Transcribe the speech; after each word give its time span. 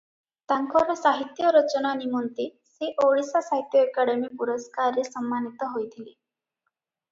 ତାଙ୍କର 0.51 0.93
ସାହିତ୍ୟ 1.01 1.51
ରଚନା 1.55 1.91
ନିମନ୍ତେ 1.99 2.47
ସେ 2.71 2.89
ଓଡ଼ିଶା 3.05 3.43
ସାହିତ୍ୟ 3.51 3.83
ଏକାଡେମୀ 3.89 4.33
ପୁରସ୍କାରରେ 4.41 5.07
ସମ୍ମାନୀତ 5.13 5.71
ହୋଇଥିଲେ। 5.77 6.11